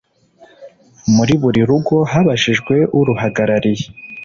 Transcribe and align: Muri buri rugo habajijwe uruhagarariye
Muri 1.15 1.33
buri 1.41 1.61
rugo 1.69 1.95
habajijwe 2.11 2.75
uruhagarariye 2.99 3.85